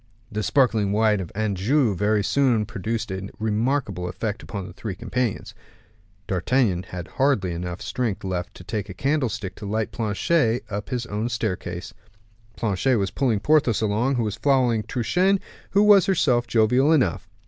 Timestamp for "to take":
8.55-8.89